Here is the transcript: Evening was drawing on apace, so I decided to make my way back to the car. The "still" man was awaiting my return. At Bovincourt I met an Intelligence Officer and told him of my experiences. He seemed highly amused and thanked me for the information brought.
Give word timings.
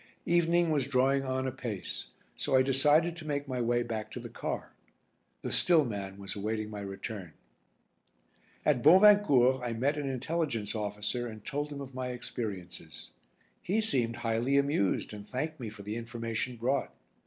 Evening 0.25 0.71
was 0.71 0.87
drawing 0.87 1.23
on 1.25 1.45
apace, 1.45 2.07
so 2.35 2.55
I 2.55 2.63
decided 2.63 3.15
to 3.15 3.27
make 3.27 3.47
my 3.47 3.61
way 3.61 3.83
back 3.83 4.09
to 4.13 4.19
the 4.19 4.31
car. 4.31 4.73
The 5.43 5.51
"still" 5.51 5.85
man 5.85 6.17
was 6.17 6.35
awaiting 6.35 6.71
my 6.71 6.79
return. 6.79 7.33
At 8.65 8.81
Bovincourt 8.81 9.61
I 9.61 9.73
met 9.73 9.97
an 9.97 10.09
Intelligence 10.09 10.73
Officer 10.73 11.27
and 11.27 11.45
told 11.45 11.71
him 11.71 11.81
of 11.81 11.93
my 11.93 12.07
experiences. 12.07 13.11
He 13.61 13.79
seemed 13.79 14.15
highly 14.15 14.57
amused 14.57 15.13
and 15.13 15.27
thanked 15.27 15.59
me 15.59 15.69
for 15.69 15.83
the 15.83 15.95
information 15.95 16.55
brought. 16.55 16.91